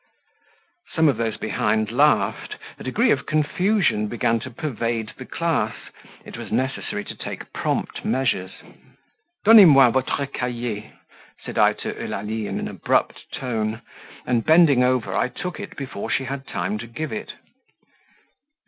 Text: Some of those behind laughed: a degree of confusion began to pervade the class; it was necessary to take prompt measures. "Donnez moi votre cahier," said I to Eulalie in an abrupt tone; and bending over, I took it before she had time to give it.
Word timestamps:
Some 0.95 1.07
of 1.09 1.17
those 1.17 1.37
behind 1.37 1.91
laughed: 1.91 2.55
a 2.79 2.83
degree 2.83 3.11
of 3.11 3.27
confusion 3.27 4.07
began 4.07 4.39
to 4.39 4.49
pervade 4.49 5.11
the 5.17 5.27
class; 5.27 5.75
it 6.25 6.37
was 6.39 6.51
necessary 6.51 7.03
to 7.05 7.13
take 7.15 7.53
prompt 7.53 8.03
measures. 8.03 8.49
"Donnez 9.45 9.67
moi 9.67 9.91
votre 9.91 10.25
cahier," 10.25 10.93
said 11.45 11.59
I 11.59 11.73
to 11.73 11.89
Eulalie 12.01 12.47
in 12.47 12.57
an 12.59 12.67
abrupt 12.67 13.31
tone; 13.31 13.83
and 14.25 14.43
bending 14.43 14.83
over, 14.83 15.15
I 15.15 15.27
took 15.27 15.59
it 15.59 15.77
before 15.77 16.09
she 16.09 16.23
had 16.23 16.47
time 16.47 16.79
to 16.79 16.87
give 16.87 17.11
it. 17.13 17.33